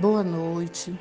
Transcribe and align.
Boa 0.00 0.22
noite. 0.22 0.94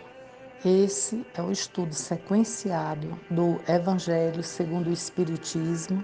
Esse 0.64 1.28
é 1.34 1.42
o 1.42 1.52
estudo 1.52 1.94
sequenciado 1.94 3.20
do 3.30 3.60
Evangelho 3.68 4.42
segundo 4.42 4.90
o 4.90 4.94
Espiritismo, 4.94 6.04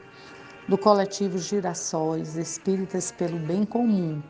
do 0.68 0.78
coletivo 0.78 1.38
Girassóis 1.38 2.36
Espíritas 2.36 3.10
pelo 3.10 3.40
Bem 3.40 3.64
Comum, 3.64 4.22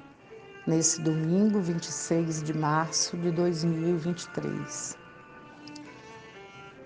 nesse 0.67 1.01
domingo 1.01 1.59
26 1.59 2.43
de 2.43 2.53
março 2.53 3.17
de 3.17 3.31
2023. 3.31 4.95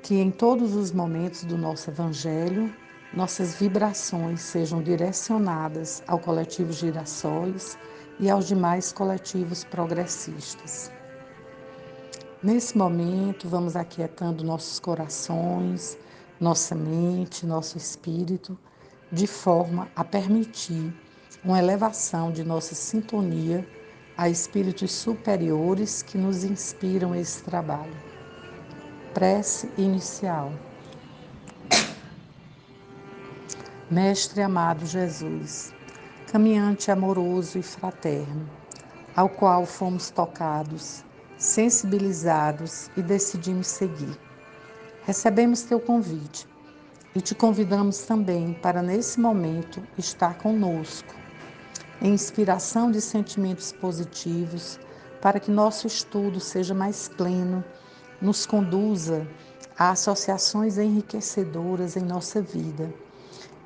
Que 0.02 0.16
em 0.16 0.32
todos 0.32 0.74
os 0.78 0.94
momentos 0.94 1.44
do 1.44 1.58
nosso 1.58 1.90
Evangelho, 1.90 2.74
nossas 3.14 3.54
vibrações 3.56 4.40
sejam 4.40 4.82
direcionadas 4.82 6.02
ao 6.08 6.20
coletivo 6.20 6.72
Girassóis 6.72 7.78
e 8.18 8.30
aos 8.30 8.48
demais 8.48 8.94
coletivos 8.94 9.66
progressistas. 9.66 10.90
Nesse 12.46 12.78
momento, 12.78 13.50
vamos 13.50 13.76
aquietando 13.76 14.44
nossos 14.44 14.80
corações, 14.80 15.98
nossa 16.40 16.76
mente, 16.76 17.44
nosso 17.44 17.76
espírito, 17.76 18.56
de 19.12 19.26
forma 19.26 19.88
a 19.96 20.04
permitir 20.04 20.94
uma 21.44 21.58
elevação 21.58 22.32
de 22.32 22.44
nossa 22.44 22.76
sintonia 22.76 23.68
a 24.16 24.30
espíritos 24.30 24.92
superiores 24.92 26.04
que 26.04 26.20
nos 26.20 26.44
inspiram 26.44 27.16
esse 27.16 27.42
trabalho. 27.42 27.98
Prece 29.12 29.68
inicial. 29.76 30.54
Mestre 33.90 34.44
amado 34.44 34.86
Jesus, 34.86 35.74
caminhante 36.32 36.92
amoroso 36.92 37.58
e 37.58 37.64
fraterno, 37.64 38.48
ao 39.16 39.30
qual 39.30 39.66
fomos 39.66 40.12
tocados 40.12 41.04
sensibilizados 41.38 42.90
e 42.96 43.02
decidimos 43.02 43.68
seguir. 43.68 44.18
Recebemos 45.04 45.62
teu 45.64 45.80
convite 45.80 46.48
e 47.14 47.22
te 47.22 47.36
convidamos 47.36 48.00
também 48.00 48.54
para, 48.54 48.82
nesse 48.82 49.20
momento, 49.20 49.82
estar 49.98 50.38
conosco, 50.38 51.14
em 52.02 52.14
inspiração 52.14 52.92
de 52.92 53.00
sentimentos 53.00 53.72
positivos, 53.72 54.80
para 55.22 55.40
que 55.40 55.52
nosso 55.52 55.88
estudo 55.88 56.40
seja 56.40 56.74
mais 56.74 57.08
pleno, 57.08 57.64
nos 58.22 58.46
conduza 58.46 59.28
a 59.78 59.92
associações 59.92 60.78
enriquecedoras 60.78 61.96
em 61.96 62.04
nossa 62.04 62.42
vida, 62.42 62.94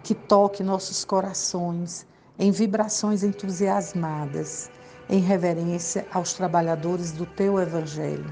que 0.04 0.16
toque 0.16 0.64
nossos 0.64 1.06
corações 1.06 2.06
em 2.38 2.52
vibrações 2.52 3.23
entusiasmadas 3.23 4.72
em 5.09 5.19
reverência 5.19 6.05
aos 6.13 6.33
trabalhadores 6.33 7.11
do 7.11 7.25
teu 7.25 7.59
Evangelho, 7.59 8.31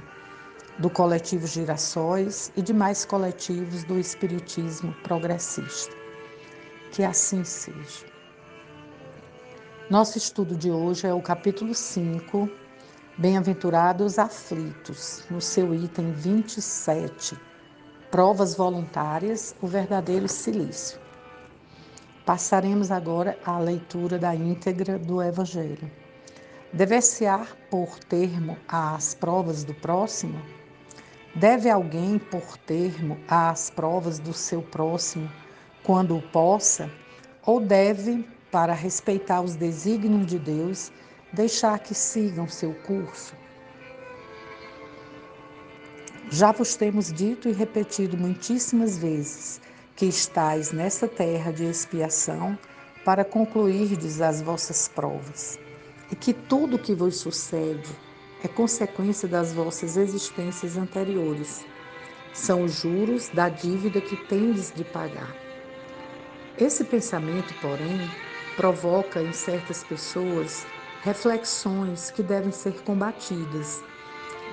do 0.78 0.92
coletivo 0.92 1.48
Girassóis 1.48 2.52
e 2.56 2.62
demais 2.62 3.04
coletivos 3.04 3.84
do 3.84 4.00
Espiritismo 4.00 4.94
progressista. 5.02 5.96
Que 6.92 7.04
assim 7.04 7.44
seja. 7.44 8.06
Nosso 9.90 10.20
estudo 10.20 10.56
de 10.56 10.70
hoje 10.70 11.08
é 11.08 11.14
o 11.14 11.22
capítulo 11.22 11.74
5, 11.74 12.48
Bem-aventurados 13.18 14.20
aflitos, 14.20 15.24
no 15.32 15.42
seu 15.42 15.74
item 15.74 16.12
27, 16.12 17.36
Provas 18.12 18.54
voluntárias, 18.54 19.56
o 19.60 19.66
verdadeiro 19.66 20.28
silício. 20.28 21.00
Passaremos 22.24 22.92
agora 22.92 23.36
à 23.44 23.58
leitura 23.58 24.20
da 24.20 24.36
íntegra 24.36 25.00
do 25.00 25.24
Evangelho. 25.24 25.92
Deve-se-á 26.74 27.48
por 27.72 27.98
termo 27.98 28.58
às 28.68 29.14
provas 29.14 29.64
do 29.64 29.74
próximo? 29.74 30.42
Deve 31.34 31.70
alguém 31.70 32.20
por 32.20 32.58
termo 32.58 33.18
às 33.26 33.70
provas 33.70 34.20
do 34.20 34.34
seu 34.34 34.62
próximo 34.62 35.32
quando 35.82 36.18
o 36.18 36.22
possa? 36.22 36.92
Ou 37.46 37.62
deve, 37.62 38.28
para 38.52 38.74
respeitar 38.74 39.40
os 39.40 39.56
desígnios 39.56 40.26
de 40.28 40.38
Deus, 40.38 40.92
deixar 41.32 41.80
que 41.80 41.96
sigam 41.96 42.50
seu 42.50 42.74
curso? 42.74 43.34
Já 46.30 46.52
vos 46.52 46.76
temos 46.76 47.14
dito 47.14 47.48
e 47.48 47.54
repetido 47.54 48.18
muitíssimas 48.18 48.98
vezes 48.98 49.62
que 49.96 50.06
estais 50.06 50.74
nessa 50.74 51.08
terra 51.08 51.54
de 51.54 51.64
expiação 51.64 52.60
para 53.06 53.24
concluirdes 53.24 54.20
as 54.20 54.42
vossas 54.42 54.90
provas 54.90 55.58
e 56.12 56.16
que 56.16 56.34
tudo 56.34 56.80
que 56.80 56.94
vos 56.94 57.18
sucede 57.18 57.90
é 58.44 58.48
consequência 58.48 59.28
das 59.28 59.54
vossas 59.54 59.98
existências 59.98 60.78
anteriores. 60.78 61.66
São 62.34 62.64
os 62.64 62.82
juros 62.82 63.30
da 63.30 63.50
dívida 63.50 64.00
que 64.00 64.16
tendes 64.28 64.72
de 64.74 64.84
pagar. 64.84 65.36
Esse 66.58 66.84
pensamento, 66.84 67.54
porém, 67.62 68.10
provoca 68.56 69.22
em 69.22 69.34
certas 69.34 69.84
pessoas 69.84 70.66
reflexões 71.04 72.12
que 72.12 72.24
devem 72.24 72.52
ser 72.52 72.82
combatidas, 72.84 73.84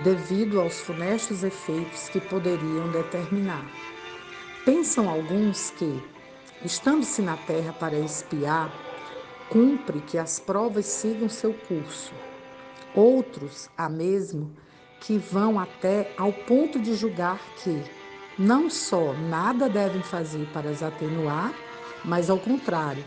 devido 0.02 0.60
aos 0.60 0.80
funestos 0.80 1.42
efeitos 1.42 2.08
que 2.08 2.20
poderiam 2.20 2.90
determinar. 2.90 3.64
Pensam 4.64 5.08
alguns 5.08 5.70
que, 5.70 6.02
estando-se 6.64 7.22
na 7.22 7.36
terra 7.36 7.72
para 7.72 7.98
espiar, 7.98 8.72
cumpre 9.48 10.00
que 10.00 10.18
as 10.18 10.38
provas 10.38 10.86
sigam 10.86 11.28
seu 11.28 11.52
curso. 11.52 12.12
Outros, 12.94 13.68
há 13.76 13.88
mesmo, 13.88 14.54
que 15.00 15.18
vão 15.18 15.58
até 15.58 16.12
ao 16.16 16.32
ponto 16.32 16.78
de 16.78 16.94
julgar 16.94 17.40
que 17.62 17.82
não 18.38 18.68
só 18.68 19.12
nada 19.12 19.68
devem 19.68 20.02
fazer 20.02 20.46
para 20.52 20.70
as 20.70 20.82
atenuar, 20.82 21.52
mas 22.04 22.30
ao 22.30 22.38
contrário, 22.38 23.04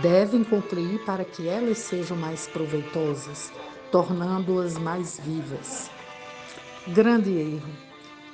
devem 0.00 0.44
concluir 0.44 1.04
para 1.04 1.24
que 1.24 1.48
elas 1.48 1.78
sejam 1.78 2.16
mais 2.16 2.46
proveitosas, 2.46 3.52
tornando-as 3.90 4.78
mais 4.78 5.20
vivas. 5.20 5.90
Grande 6.88 7.30
erro. 7.30 7.72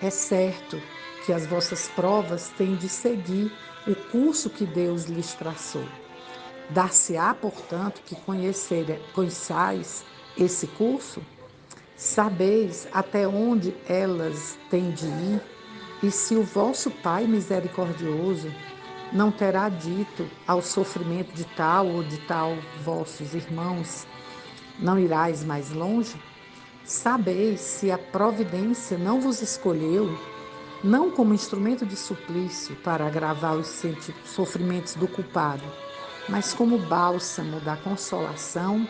É 0.02 0.10
certo 0.10 0.80
que 1.24 1.32
as 1.32 1.46
vossas 1.46 1.88
provas 1.88 2.48
têm 2.56 2.74
de 2.76 2.88
seguir 2.88 3.52
o 3.86 3.94
curso 3.94 4.48
que 4.50 4.64
Deus 4.64 5.04
lhes 5.04 5.34
traçou. 5.34 5.84
Dar-se-á, 6.70 7.34
portanto, 7.34 8.00
que 8.06 8.14
conheçais 9.12 10.04
esse 10.38 10.66
curso? 10.68 11.20
Sabeis 11.96 12.86
até 12.92 13.26
onde 13.26 13.74
elas 13.88 14.56
têm 14.70 14.90
de 14.92 15.06
ir? 15.06 15.42
E 16.02 16.10
se 16.10 16.34
o 16.34 16.42
vosso 16.42 16.90
Pai 16.90 17.26
misericordioso 17.26 18.50
não 19.12 19.30
terá 19.32 19.68
dito 19.68 20.26
ao 20.46 20.62
sofrimento 20.62 21.34
de 21.34 21.44
tal 21.44 21.86
ou 21.88 22.04
de 22.04 22.18
tal 22.18 22.56
vossos 22.84 23.34
irmãos, 23.34 24.06
não 24.78 24.98
irás 24.98 25.44
mais 25.44 25.70
longe? 25.72 26.14
Sabeis 26.84 27.60
se 27.60 27.90
a 27.90 27.98
providência 27.98 28.96
não 28.96 29.20
vos 29.20 29.42
escolheu, 29.42 30.16
não 30.82 31.10
como 31.10 31.34
instrumento 31.34 31.84
de 31.84 31.96
suplício 31.96 32.76
para 32.76 33.06
agravar 33.06 33.56
os 33.56 33.82
sofrimentos 34.24 34.94
do 34.94 35.06
culpado, 35.06 35.64
mas 36.30 36.54
como 36.54 36.78
bálsamo 36.78 37.60
da 37.60 37.76
consolação 37.76 38.88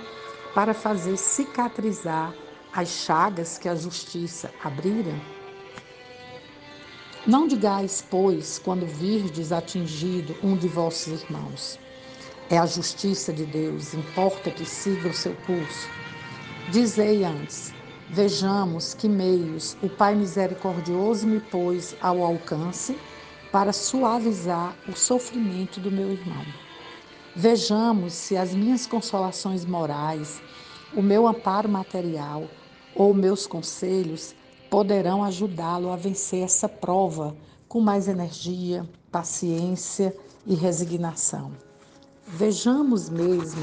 para 0.55 0.75
fazer 0.75 1.17
cicatrizar 1.17 2.35
as 2.73 2.89
chagas 2.89 3.57
que 3.57 3.69
a 3.69 3.75
justiça 3.75 4.51
abrira? 4.63 5.15
Não 7.27 7.47
digais, 7.49 8.05
pois, 8.09 8.59
quando 8.59 8.87
virdes 8.87 9.53
atingido 9.53 10.37
um 10.43 10.57
de 10.57 10.69
vossos 10.69 11.23
irmãos. 11.23 11.79
É 12.51 12.59
a 12.59 12.67
justiça 12.67 13.33
de 13.33 13.45
Deus, 13.45 13.95
importa 13.95 14.51
que 14.51 14.65
siga 14.65 15.09
o 15.09 15.15
seu 15.15 15.35
curso. 15.47 15.89
Dizei 16.71 17.25
antes, 17.25 17.73
vejamos 18.09 18.93
que 18.93 19.09
meios 19.09 19.77
o 19.83 19.89
Pai 19.89 20.15
misericordioso 20.15 21.27
me 21.27 21.41
pôs 21.41 21.97
ao 22.01 22.23
alcance 22.23 22.99
para 23.53 23.73
suavizar 23.73 24.75
o 24.89 24.97
sofrimento 24.97 25.81
do 25.81 25.91
meu 25.91 26.11
irmão. 26.11 26.45
Vejamos 27.35 28.13
se 28.13 28.37
as 28.37 28.53
minhas 28.53 28.87
consolações 28.87 29.65
morais, 29.65 30.43
o 30.95 31.01
meu 31.01 31.29
amparo 31.29 31.69
material 31.69 32.49
ou 32.95 33.15
meus 33.15 33.47
conselhos 33.47 34.35
poderão 34.69 35.23
ajudá-lo 35.23 35.91
a 35.91 35.97
vencer 35.97 36.43
essa 36.43 36.69
prova 36.69 37.37
com 37.69 37.81
mais 37.81 38.09
energia, 38.09 38.89
paciência 39.13 40.15
e 40.45 40.57
resignação. 40.57 41.53
Vejamos 42.27 43.09
mesmo 43.09 43.63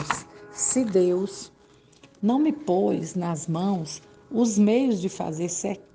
se 0.52 0.86
Deus 0.86 1.52
não 2.22 2.40
me 2.40 2.54
pôs 2.54 3.16
nas 3.16 3.48
mãos 3.48 4.02
os 4.32 4.58
meios 4.58 5.02
de 5.02 5.10
fazer 5.10 5.50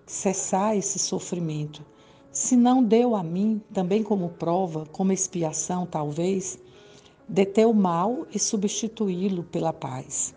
cessar 0.06 0.76
esse 0.76 0.98
sofrimento, 0.98 1.82
se 2.30 2.54
não 2.54 2.84
deu 2.84 3.16
a 3.16 3.22
mim 3.22 3.62
também 3.72 4.02
como 4.02 4.28
prova, 4.28 4.86
como 4.92 5.12
expiação, 5.12 5.86
talvez, 5.86 6.58
deter 7.32 7.66
o 7.66 7.72
mal 7.72 8.26
e 8.30 8.38
substituí-lo 8.38 9.42
pela 9.44 9.72
paz. 9.72 10.34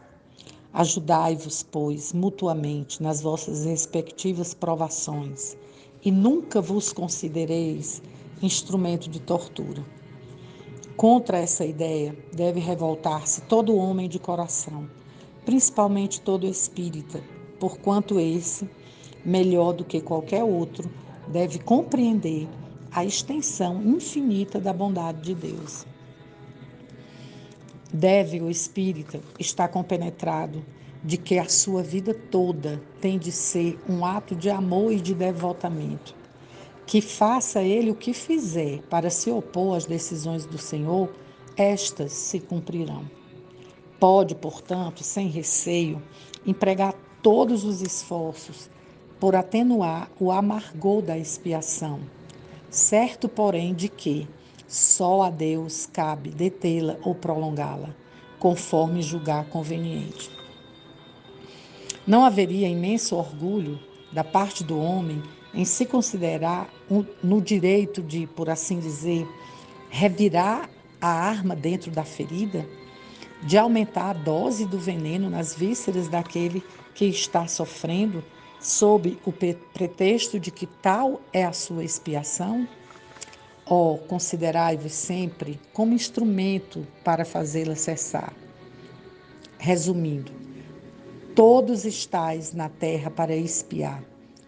Ajudai-vos, 0.74 1.62
pois, 1.62 2.14
mutuamente 2.14 3.04
nas 3.04 3.22
vossas 3.22 3.66
respectivas 3.66 4.54
provações, 4.54 5.58
e 6.06 6.10
nunca 6.10 6.62
vos 6.62 6.94
considereis 6.94 8.02
instrumento 8.42 9.10
de 9.10 9.20
tortura. 9.20 9.86
Contra 10.96 11.38
essa 11.38 11.66
ideia 11.66 12.18
deve 12.34 12.62
revoltar-se 12.62 13.42
todo 13.42 13.76
homem 13.76 14.08
de 14.08 14.18
coração, 14.18 14.90
principalmente 15.44 16.22
todo 16.22 16.48
espírita, 16.48 17.22
porquanto 17.60 18.22
esse, 18.22 18.70
melhor 19.26 19.74
do 19.74 19.84
que 19.84 20.00
qualquer 20.00 20.46
outro, 20.46 20.90
deve 21.28 21.60
compreender 21.60 22.48
a 22.90 23.04
extensão 23.04 23.82
infinita 23.84 24.62
da 24.62 24.72
bondade 24.72 25.22
de 25.22 25.36
Deus. 25.36 25.86
Deve 27.98 28.42
o 28.42 28.50
espírita 28.50 29.22
estar 29.40 29.70
compenetrado 29.70 30.62
de 31.02 31.16
que 31.16 31.40
a 31.40 31.48
sua 31.48 31.82
vida 31.82 32.14
toda 32.14 32.84
tem 33.00 33.18
de 33.18 33.32
ser 33.32 33.80
um 33.88 34.06
ato 34.06 34.36
de 34.36 34.50
amor 34.50 34.92
e 34.92 35.00
de 35.00 35.14
devotamento. 35.14 36.14
Que 36.86 37.00
faça 37.00 37.62
ele 37.62 37.90
o 37.90 37.96
que 37.96 38.14
fizer 38.14 38.82
para 38.90 39.10
se 39.10 39.32
opor 39.32 39.78
às 39.78 39.86
decisões 39.86 40.46
do 40.46 40.58
Senhor, 40.58 41.10
estas 41.56 42.12
se 42.12 42.38
cumprirão. 42.42 43.10
Pode, 43.98 44.36
portanto, 44.36 45.02
sem 45.02 45.30
receio, 45.30 46.04
empregar 46.46 46.94
todos 47.24 47.64
os 47.64 47.82
esforços 47.82 48.70
por 49.22 49.38
atenuar 49.38 50.12
o 50.20 50.34
amargor 50.34 51.02
da 51.02 51.18
expiação, 51.18 52.02
certo, 52.70 53.30
porém, 53.30 53.74
de 53.74 53.88
que, 53.88 54.28
só 54.68 55.24
a 55.24 55.30
Deus 55.30 55.86
cabe 55.86 56.30
detê-la 56.30 56.98
ou 57.04 57.14
prolongá-la, 57.14 57.90
conforme 58.40 59.02
julgar 59.02 59.46
conveniente. 59.46 60.30
Não 62.06 62.24
haveria 62.24 62.68
imenso 62.68 63.16
orgulho 63.16 63.80
da 64.12 64.24
parte 64.24 64.64
do 64.64 64.80
homem 64.80 65.22
em 65.54 65.66
se 65.66 65.86
considerar 65.86 66.70
no 67.24 67.42
direito 67.42 68.02
de, 68.04 68.28
por 68.28 68.50
assim 68.50 68.80
dizer, 68.80 69.28
revirar 69.90 70.70
a 71.02 71.08
arma 71.08 71.56
dentro 71.56 71.90
da 71.90 72.04
ferida, 72.04 72.68
de 73.44 73.58
aumentar 73.58 74.10
a 74.10 74.14
dose 74.14 74.66
do 74.66 74.78
veneno 74.78 75.30
nas 75.30 75.56
vísceras 75.56 76.08
daquele 76.08 76.64
que 76.94 77.06
está 77.06 77.48
sofrendo, 77.48 78.24
sob 78.60 79.18
o 79.26 79.32
pretexto 79.32 80.40
de 80.40 80.52
que 80.52 80.66
tal 80.66 81.22
é 81.32 81.46
a 81.46 81.54
sua 81.54 81.84
expiação? 81.84 82.68
Ó, 83.68 83.94
oh, 83.94 83.98
considerai-vos 83.98 84.94
sempre 84.94 85.60
como 85.74 85.94
instrumento 85.94 86.86
para 87.04 87.26
fazê-la 87.26 87.76
cessar. 87.76 88.34
Resumindo, 89.58 90.32
todos 91.34 91.84
estáis 91.84 92.54
na 92.54 92.70
terra 92.70 93.10
para 93.10 93.36
espiar, 93.36 94.04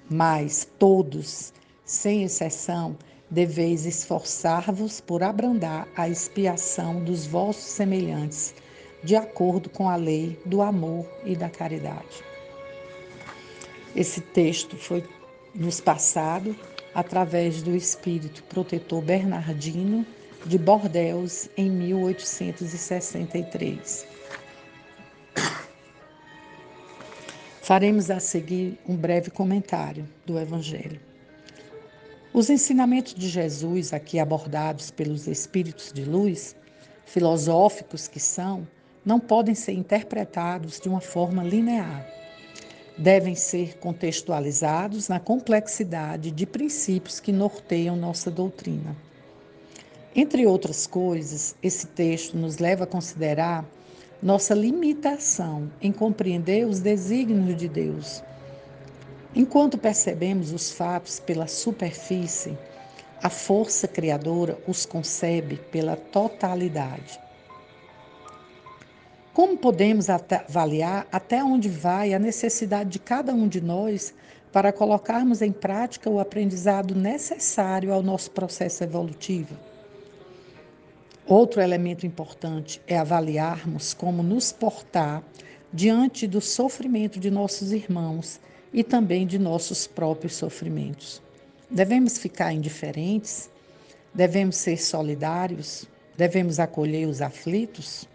mas 0.07 0.67
todos, 0.77 1.51
sem 1.83 2.23
exceção, 2.23 2.95
deveis 3.29 3.85
esforçar-vos 3.85 5.01
por 5.01 5.23
abrandar 5.23 5.87
a 5.95 6.07
expiação 6.07 7.03
dos 7.03 7.25
vossos 7.25 7.65
semelhantes, 7.65 8.53
de 9.03 9.15
acordo 9.15 9.69
com 9.69 9.89
a 9.89 9.95
lei 9.95 10.39
do 10.45 10.61
amor 10.61 11.05
e 11.25 11.35
da 11.35 11.49
caridade. 11.49 12.23
Esse 13.95 14.21
texto 14.21 14.77
foi 14.77 15.03
nos 15.55 15.81
passado 15.81 16.55
através 16.93 17.61
do 17.61 17.75
espírito 17.75 18.41
protetor 18.43 19.01
Bernardino 19.01 20.05
de 20.45 20.57
Bordeus 20.57 21.49
em 21.57 21.69
1863. 21.69 24.07
Faremos 27.61 28.09
a 28.09 28.17
seguir 28.19 28.79
um 28.87 28.95
breve 28.95 29.29
comentário 29.29 30.07
do 30.25 30.39
Evangelho. 30.39 31.01
Os 32.33 32.49
ensinamentos 32.49 33.13
de 33.13 33.27
Jesus, 33.27 33.91
aqui 33.93 34.19
abordados 34.19 34.89
pelos 34.89 35.27
espíritos 35.27 35.91
de 35.91 36.05
luz, 36.05 36.55
filosóficos 37.05 38.07
que 38.07 38.19
são, 38.19 38.67
não 39.05 39.19
podem 39.19 39.53
ser 39.55 39.73
interpretados 39.73 40.79
de 40.79 40.87
uma 40.87 41.01
forma 41.01 41.43
linear 41.43 42.16
devem 42.97 43.35
ser 43.35 43.77
contextualizados 43.77 45.07
na 45.07 45.19
complexidade 45.19 46.31
de 46.31 46.45
princípios 46.45 47.19
que 47.19 47.31
norteiam 47.31 47.95
nossa 47.95 48.31
doutrina. 48.31 48.95
Entre 50.15 50.47
outras 50.47 50.87
coisas, 50.87 51.55
esse 51.61 51.85
texto 51.87 52.35
nos 52.35 52.57
leva 52.57 52.85
a 52.85 52.87
considerar 52.87 53.63
nossa 54.21 54.55
limitação 54.55 55.71
em 55.79 55.91
compreender 55.91 56.65
os 56.65 56.79
desígnios 56.79 57.55
de 57.55 57.67
Deus. 57.67 58.23
Enquanto 59.35 59.77
percebemos 59.77 60.51
os 60.51 60.71
fatos 60.71 61.19
pela 61.19 61.45
superfície, 61.45 62.57
a 63.21 63.29
força 63.29 63.87
criadora 63.87 64.57
os 64.67 64.87
concebe 64.87 65.57
pela 65.71 65.95
totalidade. 65.95 67.19
Como 69.37 69.55
podemos 69.55 70.09
avaliar 70.09 71.07
até 71.11 71.43
onde 71.43 71.69
vai 71.69 72.11
a 72.11 72.17
necessidade 72.17 72.89
de 72.89 72.97
cada 72.97 73.35
um 73.35 73.47
de 73.47 73.61
nós 73.61 74.11
para 74.51 74.73
colocarmos 74.73 75.43
em 75.43 75.51
prática 75.51 76.09
o 76.09 76.19
aprendizado 76.19 76.95
necessário 76.95 77.93
ao 77.93 78.01
nosso 78.01 78.31
processo 78.31 78.83
evolutivo? 78.83 79.55
Outro 81.27 81.61
elemento 81.61 82.03
importante 82.03 82.81
é 82.87 82.97
avaliarmos 82.97 83.93
como 83.93 84.23
nos 84.23 84.51
portar 84.51 85.21
diante 85.71 86.25
do 86.25 86.41
sofrimento 86.41 87.19
de 87.19 87.29
nossos 87.29 87.71
irmãos 87.71 88.41
e 88.73 88.83
também 88.83 89.27
de 89.27 89.37
nossos 89.37 89.85
próprios 89.85 90.33
sofrimentos. 90.33 91.21
Devemos 91.69 92.17
ficar 92.17 92.53
indiferentes? 92.53 93.51
Devemos 94.11 94.55
ser 94.55 94.77
solidários? 94.77 95.85
Devemos 96.17 96.59
acolher 96.59 97.07
os 97.07 97.21
aflitos? 97.21 98.07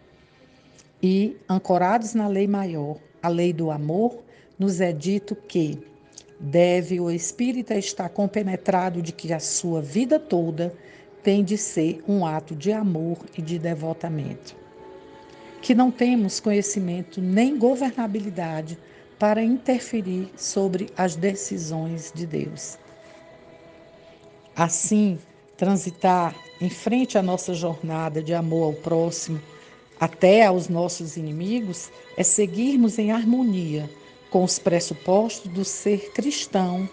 E, 1.02 1.36
ancorados 1.48 2.14
na 2.14 2.28
lei 2.28 2.46
maior, 2.46 2.96
a 3.20 3.28
lei 3.28 3.52
do 3.52 3.72
amor, 3.72 4.22
nos 4.56 4.80
é 4.80 4.92
dito 4.92 5.34
que 5.34 5.78
deve 6.38 7.00
o 7.00 7.10
espírita 7.10 7.74
estar 7.74 8.08
compenetrado 8.08 9.02
de 9.02 9.10
que 9.10 9.32
a 9.32 9.40
sua 9.40 9.82
vida 9.82 10.20
toda 10.20 10.72
tem 11.22 11.42
de 11.42 11.58
ser 11.58 12.02
um 12.06 12.24
ato 12.24 12.54
de 12.54 12.72
amor 12.72 13.18
e 13.36 13.42
de 13.42 13.58
devotamento. 13.58 14.54
Que 15.60 15.74
não 15.74 15.90
temos 15.90 16.38
conhecimento 16.38 17.20
nem 17.20 17.58
governabilidade 17.58 18.78
para 19.18 19.42
interferir 19.42 20.30
sobre 20.36 20.88
as 20.96 21.16
decisões 21.16 22.12
de 22.14 22.26
Deus. 22.26 22.76
Assim, 24.54 25.18
transitar 25.56 26.34
em 26.60 26.68
frente 26.68 27.16
à 27.16 27.22
nossa 27.22 27.54
jornada 27.54 28.22
de 28.22 28.34
amor 28.34 28.64
ao 28.64 28.72
próximo 28.72 29.40
até 30.02 30.44
aos 30.44 30.68
nossos 30.68 31.16
inimigos, 31.16 31.88
é 32.16 32.24
seguirmos 32.24 32.98
em 32.98 33.12
harmonia 33.12 33.88
com 34.30 34.42
os 34.42 34.58
pressupostos 34.58 35.48
do 35.52 35.64
ser 35.64 36.10
cristão 36.10 36.88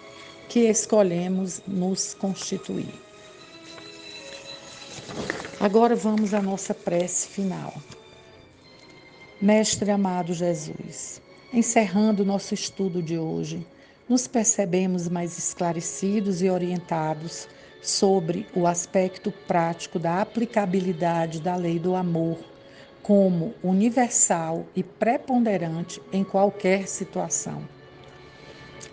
que 0.47 0.69
escolhemos 0.69 1.59
nos 1.67 2.13
constituir. 2.13 2.93
Agora 5.59 5.95
vamos 5.95 6.35
à 6.35 6.39
nossa 6.39 6.71
prece 6.71 7.29
final. 7.29 7.73
Mestre 9.41 9.89
amado 9.89 10.31
Jesus, 10.31 11.19
encerrando 11.51 12.23
nosso 12.23 12.53
estudo 12.53 13.01
de 13.01 13.17
hoje, 13.17 13.65
nos 14.07 14.27
percebemos 14.27 15.07
mais 15.07 15.35
esclarecidos 15.35 16.43
e 16.43 16.49
orientados 16.51 17.47
sobre 17.81 18.45
o 18.53 18.67
aspecto 18.67 19.31
prático 19.47 19.97
da 19.97 20.21
aplicabilidade 20.21 21.41
da 21.41 21.55
lei 21.55 21.79
do 21.79 21.95
amor 21.95 22.48
como 23.09 23.55
universal 23.63 24.67
e 24.75 24.83
preponderante 24.83 25.99
em 26.13 26.23
qualquer 26.23 26.87
situação. 26.87 27.67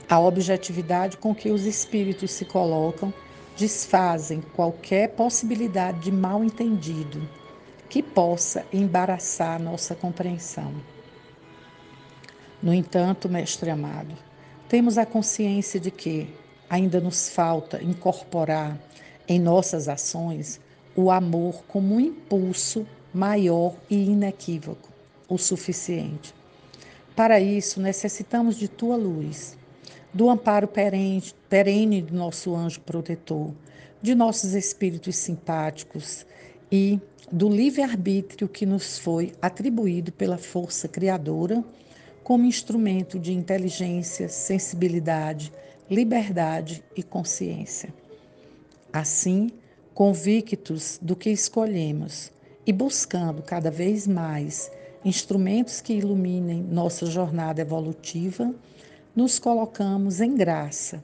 A 0.08 0.18
objetividade 0.18 1.18
com 1.18 1.34
que 1.34 1.50
os 1.50 1.66
espíritos 1.66 2.30
se 2.30 2.46
colocam 2.46 3.12
desfazem 3.58 4.40
qualquer 4.40 5.10
possibilidade 5.10 6.00
de 6.00 6.10
mal 6.10 6.42
entendido 6.42 7.28
que 7.90 8.02
possa 8.02 8.64
embaraçar 8.72 9.60
nossa 9.60 9.94
compreensão. 9.94 10.72
No 12.62 12.72
entanto, 12.72 13.28
mestre 13.28 13.68
amado, 13.68 14.14
temos 14.66 14.96
a 14.96 15.04
consciência 15.04 15.78
de 15.78 15.90
que 15.90 16.34
ainda 16.70 17.02
nos 17.02 17.28
falta 17.28 17.84
incorporar 17.84 18.78
em 19.28 19.38
nossas 19.38 19.90
ações 19.90 20.58
o 20.96 21.10
amor 21.10 21.64
como 21.68 21.96
um 21.96 22.00
impulso 22.00 22.86
maior 23.16 23.74
e 23.88 24.10
inequívoco, 24.10 24.90
o 25.26 25.38
suficiente. 25.38 26.34
Para 27.16 27.40
isso, 27.40 27.80
necessitamos 27.80 28.56
de 28.56 28.68
tua 28.68 28.94
luz, 28.94 29.56
do 30.12 30.28
amparo 30.28 30.68
perene, 30.68 31.22
perene 31.48 32.02
do 32.02 32.14
nosso 32.14 32.54
anjo 32.54 32.78
protetor, 32.82 33.52
de 34.02 34.14
nossos 34.14 34.52
espíritos 34.52 35.16
simpáticos 35.16 36.26
e 36.70 37.00
do 37.32 37.48
livre-arbítrio 37.48 38.46
que 38.46 38.66
nos 38.66 38.98
foi 38.98 39.32
atribuído 39.40 40.12
pela 40.12 40.36
força 40.36 40.86
criadora, 40.86 41.64
como 42.22 42.44
instrumento 42.44 43.18
de 43.18 43.32
inteligência, 43.32 44.28
sensibilidade, 44.28 45.50
liberdade 45.90 46.84
e 46.94 47.02
consciência. 47.02 47.94
Assim, 48.92 49.48
convictos 49.94 50.98
do 51.00 51.16
que 51.16 51.30
escolhemos 51.30 52.35
e 52.66 52.72
buscando 52.72 53.42
cada 53.42 53.70
vez 53.70 54.06
mais 54.06 54.70
instrumentos 55.04 55.80
que 55.80 55.92
iluminem 55.92 56.62
nossa 56.64 57.06
jornada 57.06 57.60
evolutiva, 57.60 58.52
nos 59.14 59.38
colocamos 59.38 60.20
em 60.20 60.34
graça 60.34 61.02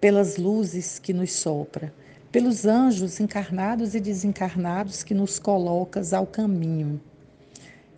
pelas 0.00 0.36
luzes 0.36 1.00
que 1.00 1.12
nos 1.12 1.32
sopra, 1.32 1.92
pelos 2.30 2.64
anjos 2.64 3.18
encarnados 3.18 3.94
e 3.94 4.00
desencarnados 4.00 5.02
que 5.02 5.14
nos 5.14 5.38
colocas 5.38 6.12
ao 6.12 6.26
caminho 6.26 7.00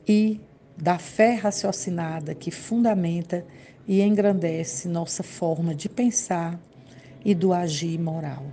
e 0.08 0.40
da 0.76 0.98
fé 0.98 1.34
raciocinada 1.34 2.34
que 2.34 2.50
fundamenta 2.50 3.44
e 3.86 4.02
engrandece 4.02 4.88
nossa 4.88 5.22
forma 5.22 5.74
de 5.74 5.88
pensar 5.88 6.58
e 7.24 7.34
do 7.34 7.52
agir 7.52 7.98
moral. 7.98 8.46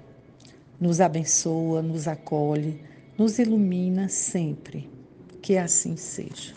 Nos 0.79 1.00
abençoa, 1.00 1.81
nos 1.81 2.07
acolhe, 2.07 2.81
nos 3.17 3.38
ilumina 3.39 4.10
sempre. 4.10 4.89
Que 5.41 5.58
assim 5.58 5.96
seja. 5.98 6.53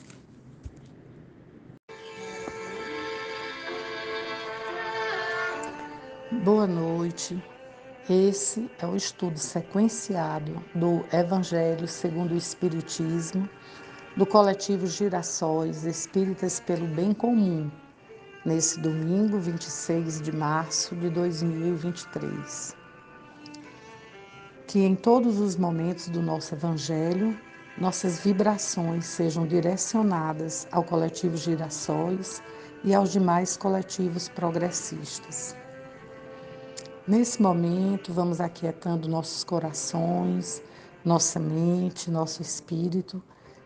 Boa 6.44 6.66
noite. 6.66 7.42
Esse 8.08 8.70
é 8.78 8.86
o 8.86 8.94
estudo 8.94 9.36
sequenciado 9.36 10.62
do 10.74 11.04
Evangelho 11.12 11.88
segundo 11.88 12.32
o 12.32 12.36
Espiritismo, 12.36 13.48
do 14.16 14.24
coletivo 14.24 14.86
Girassóis 14.86 15.84
Espíritas 15.84 16.60
pelo 16.60 16.86
Bem 16.86 17.12
Comum, 17.12 17.68
nesse 18.44 18.78
domingo 18.78 19.40
26 19.40 20.22
de 20.22 20.30
março 20.30 20.94
de 20.94 21.10
2023. 21.10 22.85
Que 24.76 24.84
em 24.84 24.94
todos 24.94 25.40
os 25.40 25.56
momentos 25.56 26.06
do 26.10 26.20
nosso 26.20 26.54
Evangelho, 26.54 27.34
nossas 27.78 28.20
vibrações 28.20 29.06
sejam 29.06 29.46
direcionadas 29.46 30.68
ao 30.70 30.84
coletivo 30.84 31.34
Girassóis 31.34 32.42
e 32.84 32.94
aos 32.94 33.10
demais 33.10 33.56
coletivos 33.56 34.28
progressistas. 34.28 35.56
Nesse 37.08 37.40
momento, 37.40 38.12
vamos 38.12 38.38
aquietando 38.38 39.08
nossos 39.08 39.42
corações, 39.42 40.62
nossa 41.02 41.40
mente, 41.40 42.10
nosso 42.10 42.42
espírito, 42.42 43.22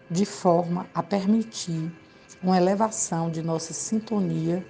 de 0.08 0.24
forma 0.24 0.86
a 0.94 1.02
permitir 1.02 1.92
uma 2.40 2.56
elevação 2.56 3.28
de 3.28 3.42
nossa 3.42 3.72
sintonia 3.72 4.64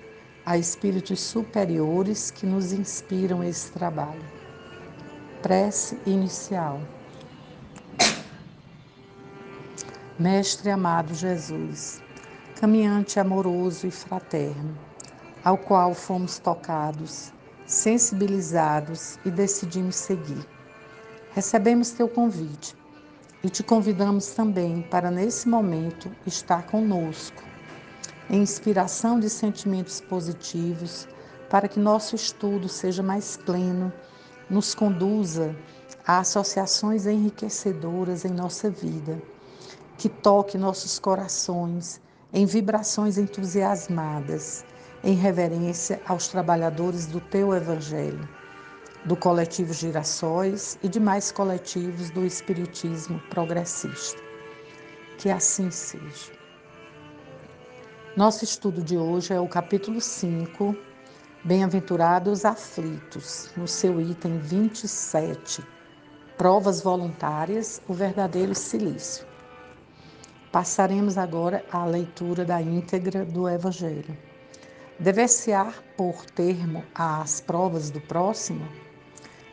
a 0.46 0.56
espíritos 0.56 1.20
superiores 1.20 2.30
que 2.30 2.46
nos 2.46 2.72
inspiram 2.72 3.44
esse 3.44 3.70
trabalho. 3.72 4.39
Prece 5.42 5.98
inicial. 6.04 6.82
Mestre 10.18 10.70
amado 10.70 11.14
Jesus, 11.14 12.02
caminhante 12.60 13.18
amoroso 13.18 13.86
e 13.86 13.90
fraterno, 13.90 14.76
ao 15.42 15.56
qual 15.56 15.94
fomos 15.94 16.38
tocados 16.38 17.32
sensibilizados 17.64 19.18
e 19.24 19.30
decidimos 19.30 19.96
seguir. 19.96 20.46
Recebemos 21.32 21.92
teu 21.92 22.06
convite 22.06 22.76
e 23.42 23.48
te 23.48 23.62
convidamos 23.62 24.32
também 24.32 24.82
para, 24.82 25.10
nesse 25.10 25.48
momento, 25.48 26.10
estar 26.26 26.66
conosco, 26.66 27.42
em 28.28 28.42
inspiração 28.42 29.18
de 29.18 29.30
sentimentos 29.30 30.02
positivos, 30.02 31.08
para 31.48 31.66
que 31.66 31.80
nosso 31.80 32.14
estudo 32.14 32.68
seja 32.68 33.02
mais 33.02 33.38
pleno, 33.38 33.90
nos 34.50 34.74
conduza 34.74 35.54
a 36.04 36.18
associações 36.18 37.06
enriquecedoras 37.06 38.24
em 38.24 38.30
nossa 38.30 38.68
vida, 38.68 39.22
que 39.96 40.08
toque 40.08 40.58
nossos 40.58 40.98
corações 40.98 42.00
em 42.32 42.44
vibrações 42.46 43.16
entusiasmadas 43.16 44.64
em 45.02 45.14
reverência 45.14 46.00
aos 46.06 46.28
trabalhadores 46.28 47.06
do 47.06 47.20
teu 47.20 47.54
Evangelho, 47.54 48.28
do 49.04 49.16
coletivo 49.16 49.72
Girassóis 49.72 50.78
e 50.82 50.88
demais 50.88 51.32
coletivos 51.32 52.10
do 52.10 52.24
Espiritismo 52.26 53.20
progressista. 53.30 54.20
Que 55.16 55.30
assim 55.30 55.70
seja. 55.70 56.32
Nosso 58.16 58.44
estudo 58.44 58.82
de 58.82 58.98
hoje 58.98 59.32
é 59.32 59.40
o 59.40 59.48
capítulo 59.48 60.00
5, 60.00 60.76
Bem-aventurados 61.42 62.44
aflitos, 62.44 63.50
no 63.56 63.66
seu 63.66 63.98
item 63.98 64.36
27, 64.40 65.64
Provas 66.36 66.82
voluntárias, 66.82 67.80
o 67.88 67.94
verdadeiro 67.94 68.54
silício. 68.54 69.26
Passaremos 70.52 71.16
agora 71.16 71.64
à 71.72 71.86
leitura 71.86 72.44
da 72.44 72.60
íntegra 72.60 73.24
do 73.24 73.48
Evangelho. 73.48 74.14
Deve-se-á 74.98 75.72
por 75.96 76.26
termo 76.26 76.84
às 76.94 77.40
provas 77.40 77.88
do 77.88 78.02
próximo? 78.02 78.68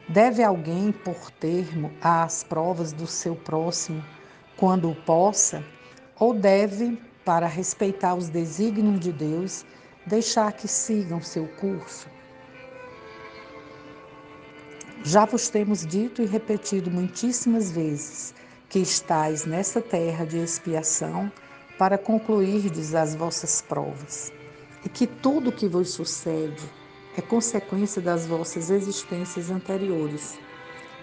Deve 0.10 0.44
alguém 0.44 0.92
por 0.92 1.32
termo 1.32 1.94
às 2.02 2.44
provas 2.44 2.92
do 2.92 3.08
seu 3.08 3.34
próximo 3.34 4.04
quando 4.58 4.92
o 4.92 4.96
possa? 5.04 5.64
Ou 6.20 6.34
deve, 6.34 7.02
para 7.24 7.48
respeitar 7.48 8.14
os 8.14 8.28
desígnios 8.28 9.00
de 9.00 9.14
Deus, 9.14 9.66
deixar 10.08 10.54
que 10.54 10.68
sigam 10.68 11.22
seu 11.22 11.46
curso? 11.60 12.08
Já 15.04 15.26
vos 15.26 15.50
temos 15.50 15.86
dito 15.86 16.22
e 16.22 16.26
repetido 16.26 16.90
muitíssimas 16.90 17.72
vezes 17.72 18.34
que 18.70 18.80
estáis 18.80 19.46
nessa 19.46 19.82
terra 19.82 20.26
de 20.26 20.38
expiação 20.38 21.32
para 21.78 21.98
concluirdes 21.98 22.96
as 22.96 23.16
vossas 23.16 23.62
provas 23.62 24.32
e 24.84 24.90
que 24.90 25.06
tudo 25.06 25.50
o 25.50 25.54
que 25.54 25.68
vos 25.68 25.90
sucede 25.92 26.64
é 27.18 27.22
consequência 27.22 28.02
das 28.02 28.26
vossas 28.26 28.70
existências 28.70 29.50
anteriores. 29.50 30.40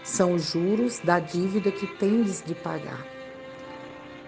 São 0.03 0.35
os 0.35 0.45
juros 0.51 0.99
da 1.01 1.19
dívida 1.19 1.71
que 1.71 1.87
tendes 1.99 2.43
de 2.43 2.55
pagar. 2.55 3.07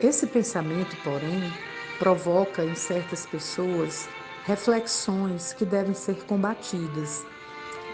Esse 0.00 0.26
pensamento, 0.26 0.96
porém, 1.02 1.52
provoca 1.98 2.64
em 2.64 2.74
certas 2.74 3.24
pessoas 3.26 4.08
reflexões 4.46 5.52
que 5.52 5.64
devem 5.64 5.92
ser 5.92 6.24
combatidas, 6.24 7.26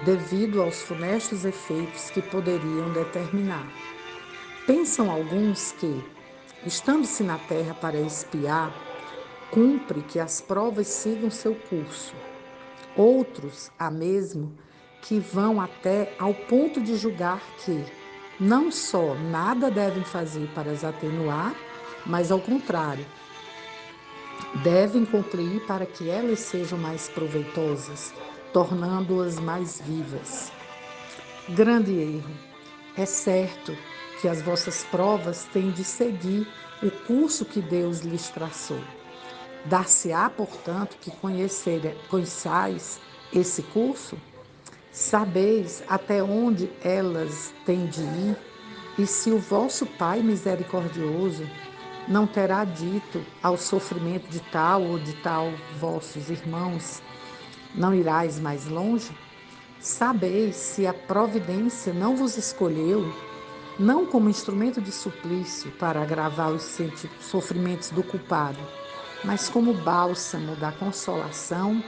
devido 0.05 0.61
aos 0.61 0.83
funestos 0.83 1.47
efeitos 1.47 2.11
que 2.11 2.21
poderiam 2.21 2.93
determinar. 2.93 3.67
Pensam 4.67 5.11
alguns 5.11 5.73
que, 5.73 6.05
estando-se 6.67 7.23
na 7.23 7.39
terra 7.39 7.73
para 7.73 7.99
espiar, 7.99 8.71
cumpre 9.51 10.03
que 10.03 10.21
as 10.21 10.43
provas 10.43 10.89
sigam 10.89 11.31
seu 11.31 11.55
curso. 11.55 12.15
Outros, 12.95 13.71
há 13.79 13.91
mesmo, 13.91 14.55
que 15.01 15.19
vão 15.19 15.59
até 15.59 16.15
ao 16.19 16.35
ponto 16.35 16.83
de 16.83 16.97
julgar 16.97 17.41
que 17.65 17.83
não 18.39 18.71
só 18.71 19.15
nada 19.15 19.71
devem 19.71 20.05
fazer 20.05 20.47
para 20.55 20.71
as 20.71 20.85
atenuar, 20.85 21.55
mas 22.05 22.31
ao 22.31 22.41
contrário, 22.41 23.07
devem 24.63 25.05
cumprir 25.05 25.65
para 25.67 25.87
que 25.87 26.09
elas 26.09 26.41
sejam 26.41 26.79
mais 26.79 27.09
proveitosas, 27.09 28.13
tornando-as 28.53 29.39
mais 29.39 29.81
vivas. 29.81 30.53
Grande 31.49 31.93
erro. 31.93 32.31
É 32.97 33.07
certo 33.07 33.77
que 34.21 34.29
as 34.29 34.43
vossas 34.43 34.85
provas 34.85 35.45
têm 35.53 35.71
de 35.71 35.83
seguir 35.83 36.47
o 36.83 36.91
curso 36.91 37.45
que 37.45 37.61
Deus 37.61 38.01
lhes 38.01 38.29
traçou. 38.29 38.81
Dar-se-á, 39.65 40.29
portanto, 40.29 40.97
que 41.01 41.11
conheçais 41.11 43.01
esse 43.33 43.63
curso? 43.63 44.17
Sabeis 44.91 45.83
até 45.89 46.23
onde 46.23 46.71
elas 46.83 47.55
têm 47.65 47.87
de 47.87 48.03
ir? 48.03 48.37
E 48.99 49.07
se 49.07 49.31
o 49.31 49.39
vosso 49.39 49.87
Pai 49.87 50.21
misericordioso 50.23 51.49
não 52.09 52.27
terá 52.27 52.65
dito 52.65 53.25
ao 53.43 53.57
sofrimento 53.57 54.29
de 54.29 54.41
tal 54.41 54.83
ou 54.83 54.99
de 54.99 55.13
tal 55.23 55.53
vossos 55.79 56.31
irmãos, 56.31 57.03
não 57.75 57.95
irás 57.95 58.39
mais 58.39 58.67
longe? 58.67 59.17
Sabeis 59.81 60.57
se 60.57 60.87
a 60.87 60.95
providência 60.95 61.93
não 61.93 62.17
vos 62.17 62.37
escolheu, 62.37 63.13
não 63.79 64.07
como 64.07 64.29
instrumento 64.29 64.81
de 64.81 64.93
suplício 64.93 65.71
para 65.73 66.03
agravar 66.03 66.53
os 66.53 66.79
sofrimentos 67.21 67.91
do 67.91 68.03
culpado, 68.03 68.59
mas 69.25 69.49
como 69.49 69.73
bálsamo 69.73 70.55
da 70.57 70.71
consolação 70.73 71.83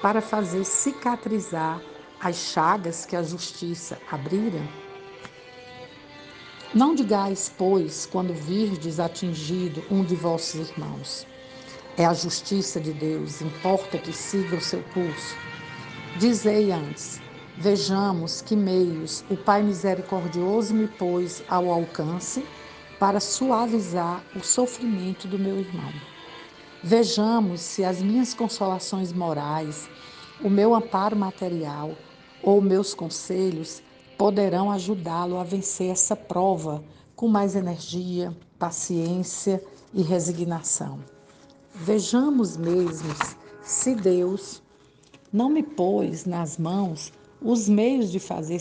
para 0.00 0.20
fazer 0.20 0.64
cicatrizar 0.64 1.80
as 2.20 2.36
chagas 2.36 3.04
que 3.04 3.16
a 3.16 3.22
justiça 3.22 3.98
abrira? 4.10 4.60
Não 6.74 6.92
digais, 6.92 7.52
pois, 7.56 8.04
quando 8.04 8.34
virdes 8.34 8.98
atingido 8.98 9.84
um 9.88 10.02
de 10.02 10.16
vossos 10.16 10.70
irmãos, 10.70 11.24
é 11.96 12.04
a 12.04 12.12
justiça 12.12 12.80
de 12.80 12.92
Deus, 12.92 13.40
importa 13.40 13.96
que 13.96 14.12
siga 14.12 14.56
o 14.56 14.60
seu 14.60 14.82
curso. 14.92 15.36
Dizei 16.18 16.72
antes: 16.72 17.20
vejamos 17.56 18.42
que 18.42 18.56
meios 18.56 19.24
o 19.30 19.36
Pai 19.36 19.62
misericordioso 19.62 20.74
me 20.74 20.88
pôs 20.88 21.44
ao 21.48 21.70
alcance 21.70 22.44
para 22.98 23.20
suavizar 23.20 24.24
o 24.34 24.40
sofrimento 24.40 25.28
do 25.28 25.38
meu 25.38 25.56
irmão. 25.60 25.92
Vejamos 26.82 27.60
se 27.60 27.84
as 27.84 28.02
minhas 28.02 28.34
consolações 28.34 29.12
morais, 29.12 29.88
o 30.42 30.50
meu 30.50 30.74
amparo 30.74 31.14
material 31.14 31.96
ou 32.42 32.60
meus 32.60 32.94
conselhos 32.94 33.80
poderão 34.16 34.70
ajudá-lo 34.70 35.38
a 35.38 35.44
vencer 35.44 35.90
essa 35.90 36.16
prova 36.16 36.82
com 37.16 37.28
mais 37.28 37.54
energia, 37.54 38.36
paciência 38.58 39.62
e 39.92 40.02
resignação. 40.02 40.98
Vejamos 41.74 42.56
mesmo 42.56 43.14
se 43.62 43.94
Deus 43.94 44.62
não 45.32 45.48
me 45.48 45.62
pôs 45.62 46.24
nas 46.24 46.58
mãos 46.58 47.12
os 47.42 47.68
meios 47.68 48.10
de 48.10 48.18
fazer 48.18 48.60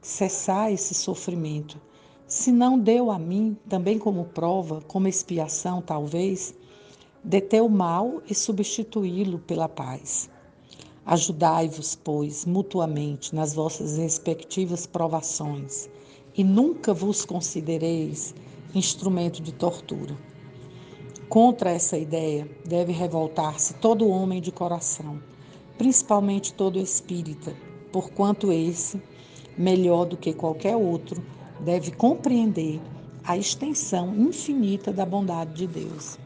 cessar 0.00 0.72
esse 0.72 0.94
sofrimento, 0.94 1.80
se 2.26 2.50
não 2.50 2.78
deu 2.78 3.10
a 3.10 3.18
mim, 3.18 3.56
também 3.68 3.98
como 3.98 4.24
prova, 4.24 4.80
como 4.88 5.06
expiação, 5.06 5.82
talvez, 5.82 6.54
deter 7.22 7.62
o 7.62 7.68
mal 7.68 8.22
e 8.28 8.34
substituí-lo 8.34 9.38
pela 9.38 9.68
paz. 9.68 10.30
Ajudai-vos, 11.06 11.94
pois, 11.94 12.46
mutuamente 12.46 13.34
nas 13.34 13.52
vossas 13.52 13.98
respectivas 13.98 14.86
provações, 14.86 15.86
e 16.34 16.42
nunca 16.42 16.94
vos 16.94 17.26
considereis 17.26 18.34
instrumento 18.74 19.42
de 19.42 19.52
tortura. 19.52 20.16
Contra 21.28 21.70
essa 21.70 21.98
ideia 21.98 22.48
deve 22.64 22.90
revoltar-se 22.90 23.74
todo 23.74 24.08
homem 24.08 24.40
de 24.40 24.50
coração, 24.50 25.22
principalmente 25.76 26.54
todo 26.54 26.78
espírita, 26.78 27.54
porquanto 27.92 28.50
esse, 28.50 28.98
melhor 29.58 30.06
do 30.06 30.16
que 30.16 30.32
qualquer 30.32 30.74
outro, 30.74 31.22
deve 31.60 31.90
compreender 31.90 32.80
a 33.22 33.36
extensão 33.36 34.14
infinita 34.16 34.90
da 34.90 35.04
bondade 35.04 35.52
de 35.54 35.66
Deus. 35.66 36.18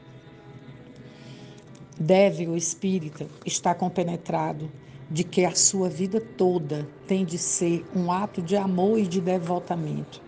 Deve 1.98 2.46
o 2.46 2.56
espírita 2.56 3.26
estar 3.44 3.74
compenetrado 3.74 4.70
de 5.10 5.24
que 5.24 5.44
a 5.44 5.54
sua 5.54 5.88
vida 5.88 6.20
toda 6.20 6.88
tem 7.06 7.24
de 7.24 7.38
ser 7.38 7.84
um 7.94 8.12
ato 8.12 8.40
de 8.40 8.56
amor 8.56 8.98
e 8.98 9.06
de 9.06 9.20
devotamento. 9.20 10.22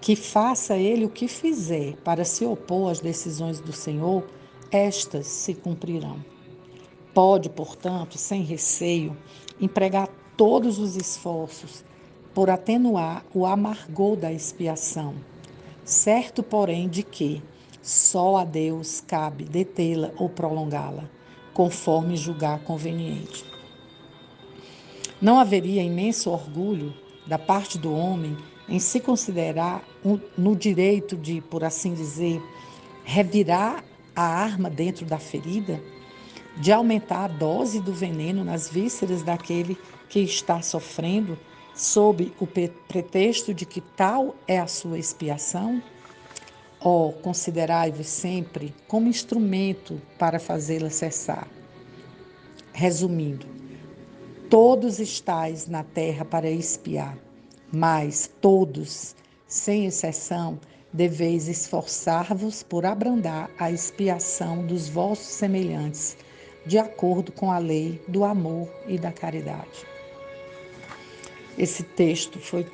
Que 0.00 0.16
faça 0.16 0.76
ele 0.76 1.04
o 1.04 1.10
que 1.10 1.28
fizer 1.28 1.94
para 1.96 2.24
se 2.24 2.44
opor 2.44 2.90
às 2.90 3.00
decisões 3.00 3.60
do 3.60 3.72
Senhor, 3.72 4.26
estas 4.70 5.26
se 5.26 5.54
cumprirão. 5.54 6.24
Pode, 7.14 7.48
portanto, 7.48 8.18
sem 8.18 8.42
receio, 8.42 9.16
empregar 9.60 10.08
todos 10.36 10.78
os 10.78 10.96
esforços 10.96 11.84
por 12.34 12.50
atenuar 12.50 13.24
o 13.32 13.46
amargor 13.46 14.16
da 14.16 14.32
expiação, 14.32 15.14
certo, 15.84 16.42
porém, 16.42 16.88
de 16.88 17.02
que, 17.02 17.42
só 17.86 18.38
a 18.38 18.44
Deus 18.44 19.00
cabe 19.00 19.44
detê-la 19.44 20.10
ou 20.18 20.28
prolongá-la, 20.28 21.08
conforme 21.54 22.16
julgar 22.16 22.58
conveniente. 22.64 23.44
Não 25.22 25.38
haveria 25.38 25.84
imenso 25.84 26.28
orgulho 26.30 26.92
da 27.28 27.38
parte 27.38 27.78
do 27.78 27.94
homem 27.94 28.36
em 28.68 28.80
se 28.80 28.98
considerar 28.98 29.84
no 30.36 30.56
direito 30.56 31.16
de, 31.16 31.40
por 31.40 31.62
assim 31.62 31.94
dizer, 31.94 32.42
revirar 33.04 33.84
a 34.16 34.24
arma 34.24 34.68
dentro 34.68 35.06
da 35.06 35.20
ferida, 35.20 35.80
de 36.56 36.72
aumentar 36.72 37.26
a 37.26 37.28
dose 37.28 37.80
do 37.80 37.92
veneno 37.92 38.42
nas 38.42 38.68
vísceras 38.68 39.22
daquele 39.22 39.78
que 40.08 40.18
está 40.18 40.60
sofrendo, 40.60 41.38
sob 41.72 42.32
o 42.40 42.48
pretexto 42.48 43.54
de 43.54 43.64
que 43.64 43.80
tal 43.80 44.34
é 44.48 44.58
a 44.58 44.66
sua 44.66 44.98
expiação? 44.98 45.80
Ó, 46.80 47.08
oh, 47.08 47.12
considerai-vos 47.12 48.06
sempre 48.06 48.74
como 48.86 49.08
instrumento 49.08 50.00
para 50.18 50.38
fazê-la 50.38 50.90
cessar. 50.90 51.48
Resumindo, 52.72 53.46
todos 54.50 55.00
estáis 55.00 55.66
na 55.66 55.82
terra 55.82 56.24
para 56.24 56.50
espiar, 56.50 57.16
mas 57.72 58.30
todos, 58.40 59.16
sem 59.46 59.86
exceção, 59.86 60.60
deveis 60.92 61.48
esforçar-vos 61.48 62.62
por 62.62 62.84
abrandar 62.84 63.50
a 63.58 63.70
expiação 63.70 64.66
dos 64.66 64.88
vossos 64.88 65.26
semelhantes, 65.26 66.16
de 66.66 66.78
acordo 66.78 67.32
com 67.32 67.50
a 67.50 67.58
lei 67.58 68.02
do 68.08 68.24
amor 68.24 68.68
e 68.86 68.98
da 68.98 69.12
caridade. 69.12 69.86
Esse 71.56 71.82
texto 71.82 72.38
foi 72.38 72.66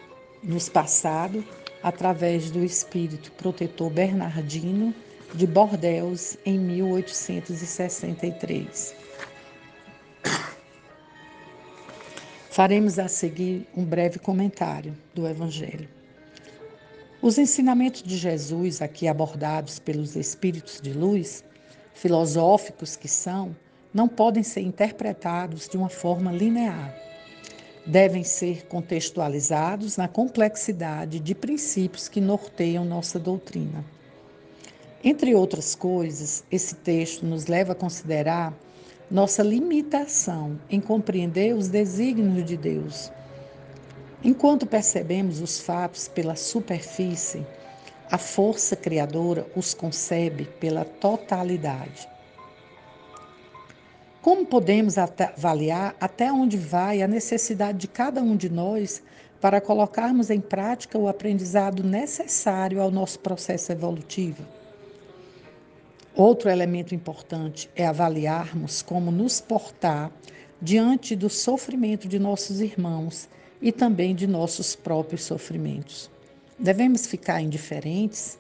nos 0.43 0.69
passado 0.69 1.45
através 1.83 2.51
do 2.51 2.65
espírito 2.65 3.31
protetor 3.33 3.91
Bernardino 3.91 4.95
de 5.35 5.47
Bordeus 5.47 6.39
em 6.45 6.59
1863. 6.59 8.95
Faremos 12.51 12.99
a 12.99 13.09
seguir 13.09 13.67
um 13.75 13.83
breve 13.85 14.19
comentário 14.19 14.95
do 15.15 15.27
Evangelho. 15.27 15.89
Os 17.23 17.39
ensinamentos 17.39 18.03
de 18.03 18.15
Jesus, 18.17 18.83
aqui 18.83 19.09
abordados 19.09 19.79
pelos 19.79 20.17
espíritos 20.17 20.81
de 20.81 20.93
luz, 20.93 21.45
filosóficos 21.95 22.97
que 22.97 23.09
são, 23.09 23.57
não 23.95 24.09
podem 24.09 24.43
ser 24.43 24.61
interpretados 24.61 25.69
de 25.69 25.77
uma 25.77 25.89
forma 25.89 26.33
linear 26.33 27.12
devem 27.85 28.23
ser 28.23 28.67
contextualizados 28.67 29.97
na 29.97 30.07
complexidade 30.07 31.19
de 31.19 31.35
princípios 31.35 32.09
que 32.09 32.21
norteiam 32.21 32.85
nossa 32.85 33.19
doutrina. 33.19 33.85
Entre 35.03 35.35
outras 35.35 35.75
coisas, 35.75 36.45
esse 36.51 36.77
texto 36.77 37.27
nos 37.27 37.47
leva 37.47 37.73
a 37.73 37.77
considerar 37.77 38.55
nossa 39.11 39.43
limitação 39.43 40.59
em 40.71 40.81
compreender 40.81 41.55
os 41.55 41.69
desígnios 41.69 42.47
de 42.47 42.57
Deus. 42.57 43.11
Enquanto 44.23 44.65
percebemos 44.65 45.41
os 45.41 45.59
fatos 45.59 46.07
pela 46.07 46.37
superfície, 46.37 47.45
a 48.11 48.17
força 48.17 48.77
criadora 48.77 49.47
os 49.57 49.75
concebe 49.75 50.45
pela 50.61 50.85
totalidade. 50.85 52.09
Como 54.23 54.47
podemos 54.47 54.99
avaliar 54.99 55.97
até 56.01 56.33
onde 56.33 56.57
vai 56.57 57.03
a 57.03 57.09
necessidade 57.09 57.77
de 57.77 57.89
cada 57.89 58.23
um 58.23 58.37
de 58.37 58.49
nós 58.49 59.03
para 59.41 59.61
colocarmos 59.61 60.31
em 60.31 60.41
prática 60.41 60.97
o 60.97 61.09
aprendizado 61.09 61.83
necessário 61.83 62.81
ao 62.81 62.89
nosso 62.89 63.19
processo 63.19 63.73
evolutivo? 63.73 64.47
Outro 66.15 66.49
elemento 66.49 66.95
importante 66.95 67.69
é 67.75 67.85
avaliarmos 67.85 68.81
como 68.81 69.11
nos 69.11 69.41
portar 69.41 70.13
diante 70.61 71.17
do 71.17 71.29
sofrimento 71.29 72.07
de 72.07 72.21
nossos 72.21 72.61
irmãos 72.61 73.29
e 73.61 73.73
também 73.73 74.15
de 74.15 74.29
nossos 74.29 74.77
próprios 74.77 75.25
sofrimentos. 75.25 76.09
Devemos 76.57 77.09
ficar 77.09 77.41
indiferentes? 77.41 78.39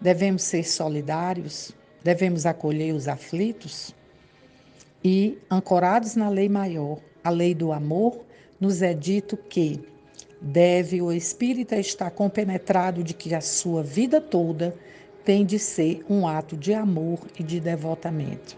Devemos 0.00 0.44
ser 0.44 0.64
solidários? 0.64 1.72
Devemos 2.02 2.46
acolher 2.46 2.94
os 2.94 3.06
aflitos? 3.06 3.94
E, 5.04 5.38
ancorados 5.50 6.14
na 6.14 6.28
lei 6.28 6.48
maior, 6.48 6.98
a 7.24 7.30
lei 7.30 7.54
do 7.54 7.72
amor, 7.72 8.20
nos 8.60 8.82
é 8.82 8.92
dito 8.92 9.36
que 9.36 9.80
deve 10.40 11.00
o 11.00 11.12
espírita 11.12 11.76
estar 11.76 12.10
compenetrado 12.10 13.02
de 13.02 13.14
que 13.14 13.34
a 13.34 13.40
sua 13.40 13.82
vida 13.82 14.20
toda 14.20 14.74
tem 15.24 15.44
de 15.44 15.58
ser 15.58 16.04
um 16.08 16.26
ato 16.26 16.56
de 16.56 16.74
amor 16.74 17.20
e 17.38 17.42
de 17.42 17.60
devotamento. 17.60 18.56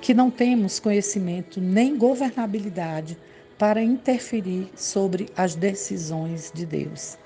Que 0.00 0.14
não 0.14 0.30
temos 0.30 0.78
conhecimento 0.78 1.60
nem 1.60 1.96
governabilidade 1.96 3.16
para 3.58 3.82
interferir 3.82 4.70
sobre 4.76 5.28
as 5.36 5.54
decisões 5.54 6.52
de 6.54 6.64
Deus. 6.64 7.18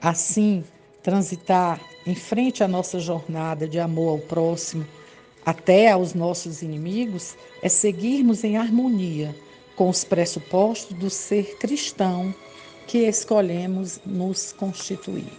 Assim, 0.00 0.64
transitar 1.02 1.80
em 2.06 2.14
frente 2.14 2.64
à 2.64 2.68
nossa 2.68 2.98
jornada 2.98 3.68
de 3.68 3.78
amor 3.78 4.10
ao 4.10 4.18
próximo 4.18 4.86
até 5.44 5.90
aos 5.90 6.14
nossos 6.14 6.62
inimigos, 6.62 7.36
é 7.62 7.68
seguirmos 7.68 8.44
em 8.44 8.56
harmonia 8.56 9.34
com 9.76 9.88
os 9.88 10.04
pressupostos 10.04 10.96
do 10.96 11.10
ser 11.10 11.56
cristão 11.58 12.34
que 12.86 12.98
escolhemos 12.98 14.00
nos 14.06 14.52
constituir. 14.52 15.32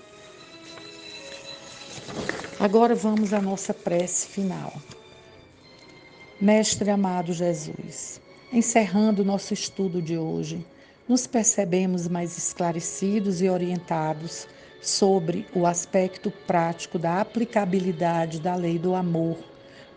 Agora 2.59 2.95
vamos 2.95 3.33
à 3.33 3.41
nossa 3.41 3.73
prece 3.73 4.27
final. 4.27 4.73
Mestre 6.39 6.89
amado 6.89 7.33
Jesus, 7.33 8.21
encerrando 8.51 9.23
nosso 9.23 9.53
estudo 9.53 10.01
de 10.01 10.17
hoje, 10.17 10.65
nos 11.07 11.25
percebemos 11.27 12.07
mais 12.07 12.37
esclarecidos 12.37 13.41
e 13.41 13.49
orientados 13.49 14.47
sobre 14.81 15.47
o 15.55 15.65
aspecto 15.65 16.31
prático 16.45 16.99
da 16.99 17.21
aplicabilidade 17.21 18.39
da 18.39 18.55
lei 18.55 18.77
do 18.77 18.95
amor 18.95 19.54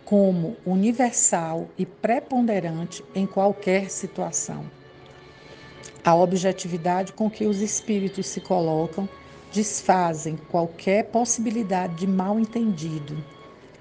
como 0.09 0.57
universal 0.65 1.69
e 1.77 1.85
preponderante 1.85 3.05
em 3.15 3.27
qualquer 3.27 3.91
situação. 3.91 4.65
A 6.03 6.15
objetividade 6.15 7.13
com 7.13 7.29
que 7.29 7.45
os 7.45 7.61
espíritos 7.61 8.27
se 8.27 8.41
colocam 8.41 9.07
desfazem 9.53 10.39
qualquer 10.51 11.05
possibilidade 11.11 11.97
de 11.97 12.07
mal 12.07 12.41
entendido 12.41 13.23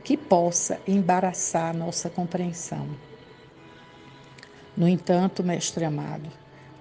que 0.04 0.18
possa 0.18 0.82
embaraçar 0.86 1.74
nossa 1.74 2.10
compreensão. 2.10 2.90
No 4.76 4.86
entanto, 4.86 5.42
mestre 5.42 5.86
amado, 5.86 6.30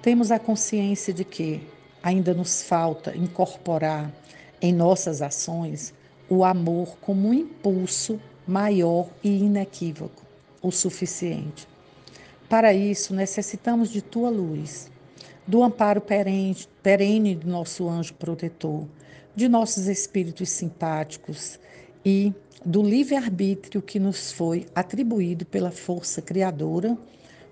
temos 0.02 0.32
a 0.32 0.40
consciência 0.40 1.14
de 1.14 1.24
que 1.24 1.64
ainda 2.02 2.34
nos 2.34 2.64
falta 2.64 3.16
incorporar 3.16 4.12
em 4.60 4.72
nossas 4.72 5.22
ações 5.22 5.94
o 6.28 6.44
amor 6.44 6.96
como 7.00 7.28
um 7.28 7.34
impulso 7.34 8.20
maior 8.46 9.08
e 9.22 9.38
inequívoco, 9.38 10.22
o 10.62 10.70
suficiente. 10.70 11.66
Para 12.48 12.72
isso, 12.72 13.14
necessitamos 13.14 13.90
de 13.90 14.00
tua 14.00 14.30
luz, 14.30 14.90
do 15.46 15.62
amparo 15.62 16.00
perene, 16.00 16.56
perene 16.82 17.34
do 17.34 17.48
nosso 17.48 17.88
anjo 17.88 18.14
protetor, 18.14 18.86
de 19.34 19.48
nossos 19.48 19.86
espíritos 19.86 20.48
simpáticos 20.48 21.58
e 22.04 22.32
do 22.64 22.82
livre-arbítrio 22.82 23.82
que 23.82 23.98
nos 23.98 24.32
foi 24.32 24.66
atribuído 24.74 25.44
pela 25.44 25.70
força 25.70 26.22
criadora 26.22 26.96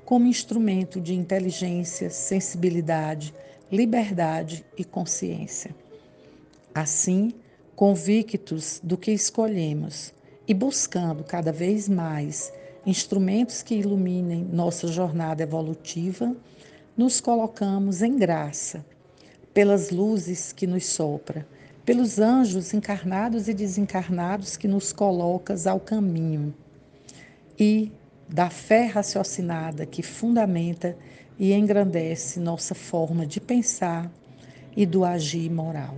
como 0.05 0.27
instrumento 0.27 1.01
de 1.01 1.15
inteligência, 1.15 2.11
sensibilidade, 2.11 3.35
liberdade 3.71 4.65
e 4.77 4.85
consciência. 4.85 5.75
Assim, 6.75 7.33
convictos 7.75 8.81
do 8.83 8.97
que 8.97 9.11
escolhemos 9.11 10.13
e 10.47 10.53
buscando 10.53 11.25
cada 11.25 11.51
vez 11.51 11.89
mais 11.89 12.53
instrumentos 12.87 13.63
que 13.63 13.75
iluminem 13.75 14.47
nossa 14.53 14.87
jornada 14.89 15.43
evolutiva, 15.43 16.35
nos 16.97 17.21
colocamos 17.21 18.03
em 18.03 18.17
graça 18.17 18.85
pelas 19.53 19.91
luzes 19.91 20.53
que 20.53 20.67
nos 20.67 20.87
sopra, 20.87 21.47
pelos 21.85 22.19
anjos 22.19 22.75
encarnados 22.75 23.49
e 23.49 23.55
desencarnados 23.55 24.57
que 24.57 24.69
nos 24.69 24.93
colocas 24.93 25.67
ao 25.67 25.81
caminho 25.81 26.55
e 27.59 27.91
da 28.29 28.51
fé 28.51 28.87
raciocinada 28.87 29.87
que 29.87 30.03
fundamenta 30.03 30.97
e 31.39 31.53
engrandece 31.53 32.41
nossa 32.41 32.75
forma 32.75 33.27
de 33.27 33.41
pensar 33.41 34.11
e 34.77 34.87
do 34.87 35.05
agir 35.05 35.51
moral. 35.51 35.97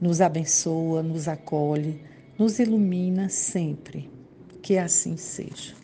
Nos 0.00 0.20
abençoa, 0.20 1.02
nos 1.02 1.28
acolhe, 1.28 2.02
nos 2.40 2.58
ilumina 2.58 3.28
sempre. 3.28 4.08
Que 4.62 4.78
assim 4.78 5.14
seja. 5.18 5.79